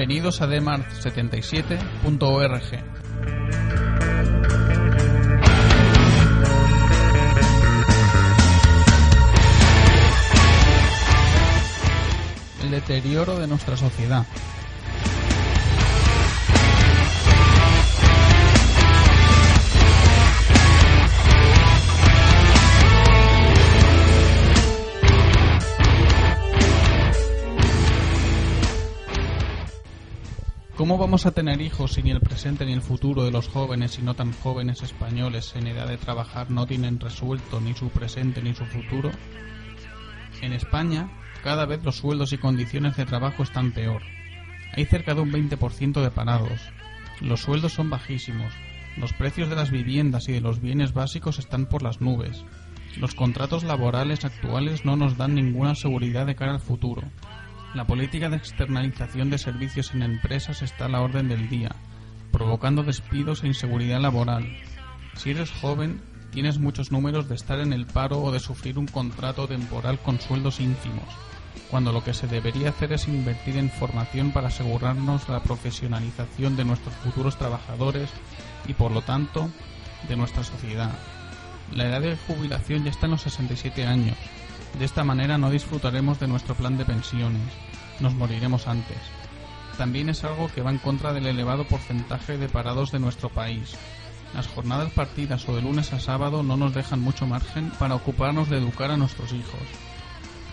Bienvenidos 0.00 0.40
a 0.40 0.46
demart77.org. 0.46 2.62
El 12.62 12.70
deterioro 12.70 13.38
de 13.38 13.46
nuestra 13.46 13.76
sociedad. 13.76 14.24
¿Cómo 30.90 31.02
vamos 31.02 31.24
a 31.24 31.30
tener 31.30 31.60
hijos 31.60 31.92
si 31.92 32.02
ni 32.02 32.10
el 32.10 32.18
presente 32.18 32.66
ni 32.66 32.72
el 32.72 32.82
futuro 32.82 33.22
de 33.22 33.30
los 33.30 33.46
jóvenes 33.46 33.96
y 34.00 34.02
no 34.02 34.14
tan 34.14 34.32
jóvenes 34.32 34.82
españoles 34.82 35.54
en 35.54 35.68
edad 35.68 35.86
de 35.86 35.98
trabajar 35.98 36.50
no 36.50 36.66
tienen 36.66 36.98
resuelto 36.98 37.60
ni 37.60 37.74
su 37.74 37.90
presente 37.90 38.42
ni 38.42 38.56
su 38.56 38.64
futuro? 38.64 39.12
En 40.42 40.52
España, 40.52 41.08
cada 41.44 41.64
vez 41.64 41.84
los 41.84 41.98
sueldos 41.98 42.32
y 42.32 42.38
condiciones 42.38 42.96
de 42.96 43.06
trabajo 43.06 43.44
están 43.44 43.70
peor. 43.70 44.02
Hay 44.76 44.84
cerca 44.84 45.14
de 45.14 45.20
un 45.20 45.30
20% 45.30 46.02
de 46.02 46.10
parados. 46.10 46.60
Los 47.20 47.42
sueldos 47.42 47.72
son 47.72 47.88
bajísimos. 47.88 48.52
Los 48.96 49.12
precios 49.12 49.48
de 49.48 49.54
las 49.54 49.70
viviendas 49.70 50.28
y 50.28 50.32
de 50.32 50.40
los 50.40 50.60
bienes 50.60 50.92
básicos 50.92 51.38
están 51.38 51.66
por 51.66 51.84
las 51.84 52.00
nubes. 52.00 52.44
Los 52.96 53.14
contratos 53.14 53.62
laborales 53.62 54.24
actuales 54.24 54.84
no 54.84 54.96
nos 54.96 55.16
dan 55.16 55.36
ninguna 55.36 55.76
seguridad 55.76 56.26
de 56.26 56.34
cara 56.34 56.54
al 56.54 56.60
futuro. 56.60 57.02
La 57.72 57.86
política 57.86 58.28
de 58.28 58.36
externalización 58.36 59.30
de 59.30 59.38
servicios 59.38 59.94
en 59.94 60.02
empresas 60.02 60.60
está 60.60 60.86
a 60.86 60.88
la 60.88 61.02
orden 61.02 61.28
del 61.28 61.48
día, 61.48 61.70
provocando 62.32 62.82
despidos 62.82 63.44
e 63.44 63.46
inseguridad 63.46 64.00
laboral. 64.00 64.44
Si 65.14 65.30
eres 65.30 65.52
joven, 65.52 66.02
tienes 66.32 66.58
muchos 66.58 66.90
números 66.90 67.28
de 67.28 67.36
estar 67.36 67.60
en 67.60 67.72
el 67.72 67.86
paro 67.86 68.20
o 68.22 68.32
de 68.32 68.40
sufrir 68.40 68.76
un 68.76 68.88
contrato 68.88 69.46
temporal 69.46 70.00
con 70.00 70.18
sueldos 70.18 70.58
ínfimos, 70.58 71.06
cuando 71.70 71.92
lo 71.92 72.02
que 72.02 72.12
se 72.12 72.26
debería 72.26 72.70
hacer 72.70 72.92
es 72.92 73.06
invertir 73.06 73.56
en 73.56 73.70
formación 73.70 74.32
para 74.32 74.48
asegurarnos 74.48 75.28
la 75.28 75.40
profesionalización 75.40 76.56
de 76.56 76.64
nuestros 76.64 76.94
futuros 76.96 77.38
trabajadores 77.38 78.10
y, 78.66 78.74
por 78.74 78.90
lo 78.90 79.02
tanto, 79.02 79.48
de 80.08 80.16
nuestra 80.16 80.42
sociedad. 80.42 80.90
La 81.72 81.86
edad 81.86 82.00
de 82.00 82.16
jubilación 82.26 82.82
ya 82.82 82.90
está 82.90 83.06
en 83.06 83.12
los 83.12 83.22
67 83.22 83.86
años, 83.86 84.16
de 84.78 84.84
esta 84.84 85.04
manera 85.04 85.38
no 85.38 85.50
disfrutaremos 85.50 86.20
de 86.20 86.28
nuestro 86.28 86.54
plan 86.54 86.78
de 86.78 86.84
pensiones, 86.84 87.42
nos 88.00 88.14
moriremos 88.14 88.66
antes. 88.66 88.98
También 89.76 90.08
es 90.08 90.24
algo 90.24 90.48
que 90.48 90.62
va 90.62 90.70
en 90.70 90.78
contra 90.78 91.12
del 91.12 91.26
elevado 91.26 91.64
porcentaje 91.64 92.36
de 92.38 92.48
parados 92.48 92.92
de 92.92 92.98
nuestro 92.98 93.28
país. 93.28 93.74
Las 94.34 94.46
jornadas 94.46 94.92
partidas 94.92 95.48
o 95.48 95.56
de 95.56 95.62
lunes 95.62 95.92
a 95.92 96.00
sábado 96.00 96.42
no 96.42 96.56
nos 96.56 96.74
dejan 96.74 97.00
mucho 97.00 97.26
margen 97.26 97.70
para 97.78 97.94
ocuparnos 97.94 98.48
de 98.48 98.58
educar 98.58 98.90
a 98.90 98.96
nuestros 98.96 99.32
hijos. 99.32 99.60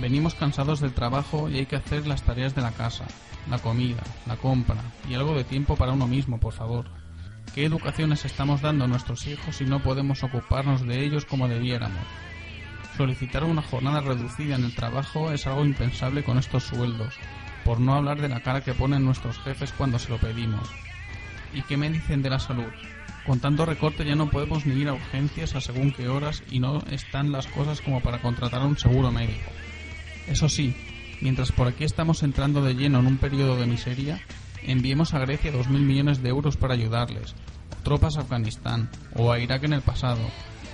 Venimos 0.00 0.34
cansados 0.34 0.80
del 0.80 0.92
trabajo 0.92 1.48
y 1.48 1.58
hay 1.58 1.66
que 1.66 1.76
hacer 1.76 2.06
las 2.06 2.22
tareas 2.22 2.54
de 2.54 2.62
la 2.62 2.72
casa, 2.72 3.04
la 3.48 3.58
comida, 3.58 4.02
la 4.26 4.36
compra 4.36 4.80
y 5.08 5.14
algo 5.14 5.34
de 5.34 5.44
tiempo 5.44 5.76
para 5.76 5.92
uno 5.92 6.06
mismo, 6.06 6.38
por 6.38 6.52
favor. 6.52 6.86
¿Qué 7.54 7.64
educaciones 7.64 8.24
estamos 8.24 8.62
dando 8.62 8.84
a 8.84 8.88
nuestros 8.88 9.26
hijos 9.26 9.56
si 9.56 9.64
no 9.64 9.82
podemos 9.82 10.22
ocuparnos 10.22 10.86
de 10.86 11.04
ellos 11.04 11.26
como 11.26 11.48
debiéramos? 11.48 12.04
Solicitar 12.96 13.44
una 13.44 13.62
jornada 13.62 14.00
reducida 14.00 14.54
en 14.54 14.64
el 14.64 14.74
trabajo 14.74 15.32
es 15.32 15.46
algo 15.46 15.64
impensable 15.64 16.22
con 16.22 16.38
estos 16.38 16.64
sueldos, 16.64 17.14
por 17.64 17.80
no 17.80 17.94
hablar 17.94 18.20
de 18.20 18.28
la 18.28 18.40
cara 18.40 18.60
que 18.60 18.74
ponen 18.74 19.04
nuestros 19.04 19.38
jefes 19.38 19.72
cuando 19.72 19.98
se 19.98 20.10
lo 20.10 20.18
pedimos. 20.18 20.68
¿Y 21.54 21.62
qué 21.62 21.76
me 21.76 21.90
dicen 21.90 22.22
de 22.22 22.30
la 22.30 22.38
salud? 22.38 22.70
Con 23.26 23.40
tanto 23.40 23.64
recorte 23.64 24.04
ya 24.04 24.14
no 24.14 24.30
podemos 24.30 24.66
ni 24.66 24.74
ir 24.74 24.88
a 24.88 24.94
urgencias 24.94 25.54
a 25.54 25.60
según 25.60 25.92
qué 25.92 26.08
horas 26.08 26.42
y 26.50 26.58
no 26.58 26.82
están 26.90 27.32
las 27.32 27.46
cosas 27.46 27.80
como 27.80 28.00
para 28.00 28.20
contratar 28.20 28.62
un 28.62 28.76
seguro 28.76 29.10
médico. 29.10 29.50
Eso 30.26 30.48
sí, 30.48 30.74
mientras 31.20 31.52
por 31.52 31.68
aquí 31.68 31.84
estamos 31.84 32.22
entrando 32.22 32.62
de 32.62 32.74
lleno 32.74 32.98
en 32.98 33.06
un 33.06 33.18
periodo 33.18 33.56
de 33.56 33.66
miseria, 33.66 34.20
enviemos 34.62 35.14
a 35.14 35.20
Grecia 35.20 35.52
2.000 35.52 35.68
millones 35.68 36.22
de 36.22 36.28
euros 36.28 36.56
para 36.56 36.74
ayudarles, 36.74 37.34
tropas 37.84 38.16
a 38.16 38.20
Afganistán 38.20 38.90
o 39.14 39.32
a 39.32 39.38
Irak 39.38 39.64
en 39.64 39.72
el 39.72 39.82
pasado, 39.82 40.20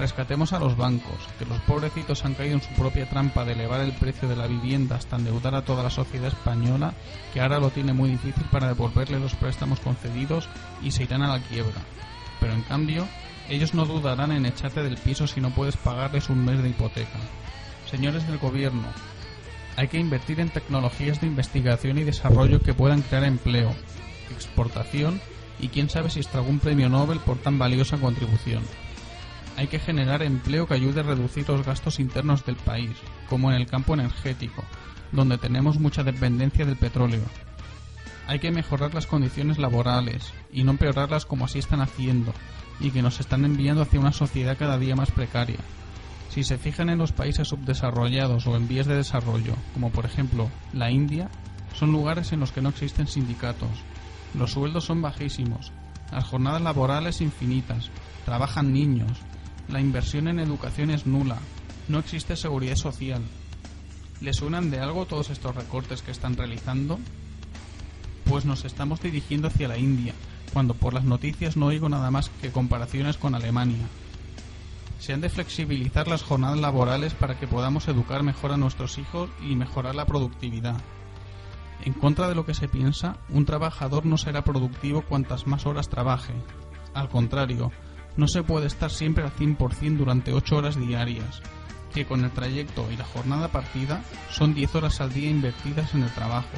Rescatemos 0.00 0.54
a 0.54 0.58
los 0.58 0.78
bancos, 0.78 1.28
que 1.38 1.44
los 1.44 1.60
pobrecitos 1.60 2.24
han 2.24 2.32
caído 2.32 2.54
en 2.54 2.62
su 2.62 2.70
propia 2.70 3.06
trampa 3.06 3.44
de 3.44 3.52
elevar 3.52 3.82
el 3.82 3.92
precio 3.92 4.30
de 4.30 4.34
la 4.34 4.46
vivienda 4.46 4.96
hasta 4.96 5.16
endeudar 5.16 5.54
a 5.54 5.62
toda 5.62 5.82
la 5.82 5.90
sociedad 5.90 6.28
española, 6.28 6.94
que 7.34 7.42
ahora 7.42 7.58
lo 7.58 7.68
tiene 7.68 7.92
muy 7.92 8.08
difícil 8.08 8.44
para 8.50 8.68
devolverle 8.68 9.20
los 9.20 9.34
préstamos 9.34 9.78
concedidos 9.80 10.48
y 10.80 10.92
se 10.92 11.02
irán 11.02 11.20
a 11.20 11.28
la 11.28 11.42
quiebra. 11.42 11.82
Pero 12.40 12.54
en 12.54 12.62
cambio, 12.62 13.06
ellos 13.50 13.74
no 13.74 13.84
dudarán 13.84 14.32
en 14.32 14.46
echarte 14.46 14.82
del 14.82 14.96
piso 14.96 15.26
si 15.26 15.42
no 15.42 15.50
puedes 15.50 15.76
pagarles 15.76 16.30
un 16.30 16.46
mes 16.46 16.62
de 16.62 16.70
hipoteca. 16.70 17.18
Señores 17.90 18.26
del 18.26 18.38
gobierno, 18.38 18.88
hay 19.76 19.88
que 19.88 19.98
invertir 19.98 20.40
en 20.40 20.48
tecnologías 20.48 21.20
de 21.20 21.26
investigación 21.26 21.98
y 21.98 22.04
desarrollo 22.04 22.62
que 22.62 22.72
puedan 22.72 23.02
crear 23.02 23.24
empleo, 23.24 23.74
exportación 24.30 25.20
y 25.58 25.68
quién 25.68 25.90
sabe 25.90 26.08
si 26.08 26.20
extrae 26.20 26.40
algún 26.40 26.58
premio 26.58 26.88
Nobel 26.88 27.18
por 27.18 27.36
tan 27.36 27.58
valiosa 27.58 27.98
contribución 27.98 28.62
hay 29.60 29.66
que 29.66 29.78
generar 29.78 30.22
empleo 30.22 30.66
que 30.66 30.72
ayude 30.72 31.00
a 31.00 31.02
reducir 31.02 31.46
los 31.46 31.66
gastos 31.66 32.00
internos 32.00 32.46
del 32.46 32.56
país, 32.56 32.92
como 33.28 33.50
en 33.50 33.58
el 33.58 33.66
campo 33.66 33.92
energético, 33.92 34.64
donde 35.12 35.36
tenemos 35.36 35.78
mucha 35.78 36.02
dependencia 36.02 36.64
del 36.64 36.76
petróleo. 36.76 37.20
Hay 38.26 38.38
que 38.38 38.52
mejorar 38.52 38.94
las 38.94 39.06
condiciones 39.06 39.58
laborales 39.58 40.32
y 40.50 40.64
no 40.64 40.70
empeorarlas 40.70 41.26
como 41.26 41.44
así 41.44 41.58
están 41.58 41.82
haciendo, 41.82 42.32
y 42.80 42.90
que 42.90 43.02
nos 43.02 43.20
están 43.20 43.44
enviando 43.44 43.82
hacia 43.82 44.00
una 44.00 44.12
sociedad 44.12 44.56
cada 44.58 44.78
día 44.78 44.96
más 44.96 45.10
precaria. 45.10 45.58
Si 46.30 46.42
se 46.42 46.56
fijan 46.56 46.88
en 46.88 46.96
los 46.96 47.12
países 47.12 47.48
subdesarrollados 47.48 48.46
o 48.46 48.56
en 48.56 48.66
vías 48.66 48.86
de 48.86 48.96
desarrollo, 48.96 49.52
como 49.74 49.90
por 49.90 50.06
ejemplo 50.06 50.48
la 50.72 50.90
India, 50.90 51.28
son 51.74 51.92
lugares 51.92 52.32
en 52.32 52.40
los 52.40 52.50
que 52.50 52.62
no 52.62 52.70
existen 52.70 53.06
sindicatos. 53.06 53.68
Los 54.32 54.52
sueldos 54.52 54.84
son 54.84 55.02
bajísimos, 55.02 55.70
las 56.10 56.24
jornadas 56.24 56.62
laborales 56.62 57.20
infinitas, 57.20 57.90
trabajan 58.24 58.72
niños, 58.72 59.18
la 59.70 59.80
inversión 59.80 60.28
en 60.28 60.40
educación 60.40 60.90
es 60.90 61.06
nula. 61.06 61.38
No 61.88 61.98
existe 61.98 62.36
seguridad 62.36 62.76
social. 62.76 63.22
¿Le 64.20 64.32
suenan 64.32 64.70
de 64.70 64.80
algo 64.80 65.06
todos 65.06 65.30
estos 65.30 65.54
recortes 65.54 66.02
que 66.02 66.10
están 66.10 66.36
realizando? 66.36 66.98
Pues 68.24 68.44
nos 68.44 68.64
estamos 68.64 69.00
dirigiendo 69.00 69.48
hacia 69.48 69.68
la 69.68 69.78
India, 69.78 70.12
cuando 70.52 70.74
por 70.74 70.92
las 70.92 71.04
noticias 71.04 71.56
no 71.56 71.66
oigo 71.66 71.88
nada 71.88 72.10
más 72.10 72.30
que 72.40 72.50
comparaciones 72.50 73.16
con 73.16 73.34
Alemania. 73.34 73.86
Se 74.98 75.14
han 75.14 75.20
de 75.20 75.30
flexibilizar 75.30 76.08
las 76.08 76.22
jornadas 76.22 76.58
laborales 76.58 77.14
para 77.14 77.38
que 77.38 77.46
podamos 77.46 77.88
educar 77.88 78.22
mejor 78.22 78.52
a 78.52 78.58
nuestros 78.58 78.98
hijos 78.98 79.30
y 79.42 79.56
mejorar 79.56 79.94
la 79.94 80.04
productividad. 80.04 80.76
En 81.82 81.94
contra 81.94 82.28
de 82.28 82.34
lo 82.34 82.44
que 82.44 82.52
se 82.52 82.68
piensa, 82.68 83.16
un 83.30 83.46
trabajador 83.46 84.04
no 84.04 84.18
será 84.18 84.44
productivo 84.44 85.00
cuantas 85.02 85.46
más 85.46 85.64
horas 85.64 85.88
trabaje. 85.88 86.34
Al 86.92 87.08
contrario, 87.08 87.72
no 88.16 88.28
se 88.28 88.42
puede 88.42 88.66
estar 88.66 88.90
siempre 88.90 89.24
al 89.24 89.34
100% 89.34 89.96
durante 89.96 90.32
8 90.32 90.56
horas 90.56 90.76
diarias, 90.76 91.42
que 91.92 92.06
con 92.06 92.24
el 92.24 92.30
trayecto 92.30 92.90
y 92.90 92.96
la 92.96 93.04
jornada 93.04 93.48
partida 93.48 94.02
son 94.30 94.54
10 94.54 94.74
horas 94.76 95.00
al 95.00 95.12
día 95.12 95.30
invertidas 95.30 95.94
en 95.94 96.02
el 96.02 96.12
trabajo. 96.12 96.48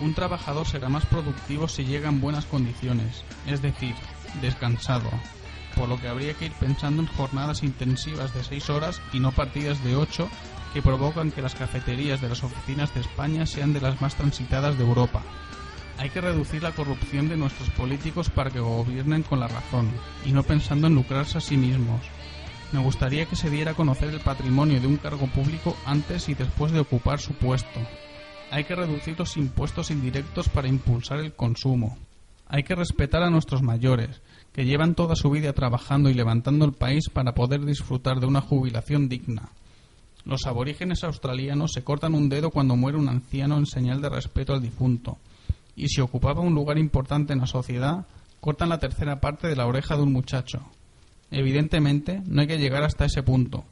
Un 0.00 0.14
trabajador 0.14 0.66
será 0.66 0.88
más 0.88 1.04
productivo 1.06 1.68
si 1.68 1.84
llega 1.84 2.08
en 2.08 2.20
buenas 2.20 2.46
condiciones, 2.46 3.24
es 3.46 3.60
decir, 3.60 3.94
descansado, 4.40 5.10
por 5.76 5.88
lo 5.88 6.00
que 6.00 6.08
habría 6.08 6.34
que 6.34 6.46
ir 6.46 6.52
pensando 6.52 7.02
en 7.02 7.08
jornadas 7.08 7.62
intensivas 7.62 8.34
de 8.34 8.44
6 8.44 8.70
horas 8.70 9.02
y 9.12 9.20
no 9.20 9.32
partidas 9.32 9.82
de 9.84 9.96
8 9.96 10.28
que 10.72 10.82
provocan 10.82 11.32
que 11.32 11.42
las 11.42 11.54
cafeterías 11.54 12.20
de 12.20 12.28
las 12.28 12.44
oficinas 12.44 12.94
de 12.94 13.00
España 13.00 13.44
sean 13.44 13.72
de 13.72 13.80
las 13.80 14.00
más 14.00 14.14
transitadas 14.14 14.78
de 14.78 14.84
Europa, 14.84 15.22
hay 16.00 16.08
que 16.08 16.22
reducir 16.22 16.62
la 16.62 16.72
corrupción 16.72 17.28
de 17.28 17.36
nuestros 17.36 17.68
políticos 17.70 18.30
para 18.30 18.50
que 18.50 18.58
gobiernen 18.58 19.22
con 19.22 19.38
la 19.38 19.48
razón 19.48 19.90
y 20.24 20.32
no 20.32 20.42
pensando 20.42 20.86
en 20.86 20.94
lucrarse 20.94 21.36
a 21.36 21.42
sí 21.42 21.58
mismos. 21.58 22.00
Me 22.72 22.80
gustaría 22.80 23.26
que 23.26 23.36
se 23.36 23.50
diera 23.50 23.72
a 23.72 23.74
conocer 23.74 24.08
el 24.08 24.20
patrimonio 24.20 24.80
de 24.80 24.86
un 24.86 24.96
cargo 24.96 25.26
público 25.26 25.76
antes 25.84 26.30
y 26.30 26.34
después 26.34 26.72
de 26.72 26.80
ocupar 26.80 27.20
su 27.20 27.34
puesto. 27.34 27.80
Hay 28.50 28.64
que 28.64 28.76
reducir 28.76 29.18
los 29.18 29.36
impuestos 29.36 29.90
indirectos 29.90 30.48
para 30.48 30.68
impulsar 30.68 31.18
el 31.18 31.34
consumo. 31.34 31.98
Hay 32.48 32.62
que 32.62 32.74
respetar 32.74 33.22
a 33.22 33.28
nuestros 33.28 33.60
mayores, 33.60 34.22
que 34.54 34.64
llevan 34.64 34.94
toda 34.94 35.16
su 35.16 35.28
vida 35.28 35.52
trabajando 35.52 36.08
y 36.08 36.14
levantando 36.14 36.64
el 36.64 36.72
país 36.72 37.10
para 37.10 37.34
poder 37.34 37.66
disfrutar 37.66 38.20
de 38.20 38.26
una 38.26 38.40
jubilación 38.40 39.10
digna. 39.10 39.50
Los 40.24 40.46
aborígenes 40.46 41.04
australianos 41.04 41.72
se 41.74 41.84
cortan 41.84 42.14
un 42.14 42.30
dedo 42.30 42.50
cuando 42.50 42.74
muere 42.74 42.96
un 42.96 43.10
anciano 43.10 43.58
en 43.58 43.66
señal 43.66 44.00
de 44.00 44.08
respeto 44.08 44.54
al 44.54 44.62
difunto 44.62 45.18
y 45.76 45.88
si 45.88 46.00
ocupaba 46.00 46.40
un 46.40 46.54
lugar 46.54 46.78
importante 46.78 47.32
en 47.32 47.40
la 47.40 47.46
sociedad, 47.46 48.06
cortan 48.40 48.68
la 48.68 48.78
tercera 48.78 49.20
parte 49.20 49.48
de 49.48 49.56
la 49.56 49.66
oreja 49.66 49.96
de 49.96 50.02
un 50.02 50.12
muchacho. 50.12 50.60
Evidentemente, 51.30 52.22
no 52.26 52.40
hay 52.40 52.46
que 52.46 52.58
llegar 52.58 52.82
hasta 52.82 53.04
ese 53.04 53.22
punto, 53.22 53.64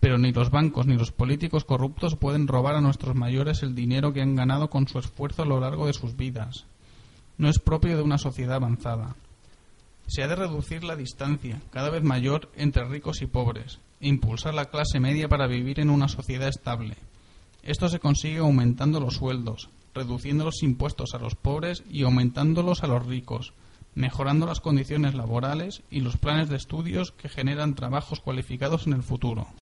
Pero 0.00 0.16
ni 0.16 0.30
los 0.30 0.50
bancos 0.50 0.86
ni 0.86 0.96
los 0.96 1.10
políticos 1.10 1.64
corruptos 1.64 2.14
pueden 2.14 2.46
robar 2.46 2.76
a 2.76 2.80
nuestros 2.80 3.16
mayores 3.16 3.64
el 3.64 3.74
dinero 3.74 4.12
que 4.12 4.22
han 4.22 4.36
ganado 4.36 4.70
con 4.70 4.86
su 4.86 4.98
esfuerzo 5.00 5.42
a 5.42 5.46
lo 5.46 5.58
largo 5.58 5.88
de 5.88 5.92
sus 5.92 6.16
vidas. 6.16 6.66
No 7.36 7.48
es 7.48 7.58
propio 7.58 7.96
de 7.96 8.02
una 8.02 8.18
sociedad 8.18 8.54
avanzada. 8.56 9.16
Se 10.06 10.22
ha 10.22 10.28
de 10.28 10.36
reducir 10.36 10.84
la 10.84 10.94
distancia, 10.94 11.60
cada 11.70 11.90
vez 11.90 12.04
mayor, 12.04 12.48
entre 12.56 12.84
ricos 12.84 13.22
y 13.22 13.26
pobres, 13.26 13.80
e 14.00 14.08
impulsar 14.08 14.54
la 14.54 14.66
clase 14.66 15.00
media 15.00 15.28
para 15.28 15.48
vivir 15.48 15.80
en 15.80 15.90
una 15.90 16.06
sociedad 16.06 16.48
estable. 16.48 16.96
Esto 17.62 17.88
se 17.88 17.98
consigue 17.98 18.38
aumentando 18.38 19.00
los 19.00 19.16
sueldos, 19.16 19.68
reduciendo 19.98 20.44
los 20.44 20.62
impuestos 20.62 21.12
a 21.14 21.18
los 21.18 21.34
pobres 21.34 21.82
y 21.90 22.04
aumentándolos 22.04 22.84
a 22.84 22.86
los 22.86 23.04
ricos, 23.04 23.52
mejorando 23.96 24.46
las 24.46 24.60
condiciones 24.60 25.14
laborales 25.14 25.82
y 25.90 26.02
los 26.02 26.16
planes 26.16 26.48
de 26.48 26.56
estudios 26.56 27.10
que 27.10 27.28
generan 27.28 27.74
trabajos 27.74 28.20
cualificados 28.20 28.86
en 28.86 28.92
el 28.92 29.02
futuro. 29.02 29.48